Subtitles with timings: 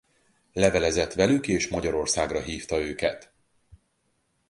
[0.53, 3.31] Levelezett velük és Magyarországra hívta őket.